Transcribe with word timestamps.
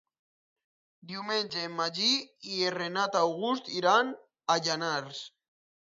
Diumenge 1.11 1.65
en 1.67 1.75
Magí 1.81 2.09
i 2.55 2.65
en 2.69 2.73
Renat 2.77 3.19
August 3.23 3.69
iran 3.83 4.11
a 4.55 4.57
Llanars. 4.69 5.25